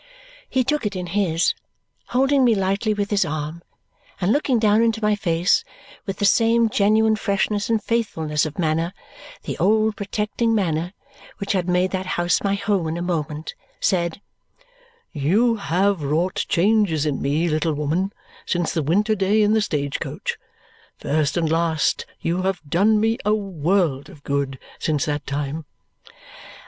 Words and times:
He 0.49 0.63
took 0.63 0.87
it 0.87 0.95
in 0.95 1.05
his, 1.13 1.53
holding 2.07 2.43
me 2.43 2.55
lightly 2.55 2.91
with 2.91 3.11
his 3.11 3.23
arm, 3.23 3.61
and 4.19 4.31
looking 4.31 4.57
down 4.57 4.81
into 4.81 4.99
my 4.99 5.13
face 5.13 5.63
with 6.07 6.17
the 6.17 6.25
same 6.25 6.69
genuine 6.69 7.15
freshness 7.15 7.69
and 7.69 7.83
faithfulness 7.83 8.43
of 8.47 8.57
manner 8.57 8.93
the 9.43 9.59
old 9.59 9.95
protecting 9.95 10.55
manner 10.55 10.93
which 11.37 11.51
had 11.51 11.69
made 11.69 11.91
that 11.91 12.07
house 12.17 12.41
my 12.43 12.55
home 12.55 12.87
in 12.87 12.97
a 12.97 13.01
moment 13.03 13.53
said, 13.79 14.19
"You 15.13 15.57
have 15.57 16.01
wrought 16.01 16.45
changes 16.49 17.05
in 17.05 17.21
me, 17.21 17.47
little 17.47 17.75
woman, 17.75 18.11
since 18.43 18.73
the 18.73 18.81
winter 18.81 19.13
day 19.13 19.43
in 19.43 19.53
the 19.53 19.61
stage 19.61 19.99
coach. 19.99 20.39
First 20.97 21.37
and 21.37 21.47
last 21.47 22.07
you 22.21 22.41
have 22.41 22.59
done 22.67 22.99
me 22.99 23.19
a 23.23 23.35
world 23.35 24.09
of 24.09 24.23
good 24.23 24.57
since 24.79 25.05
that 25.05 25.27
time." 25.27 25.65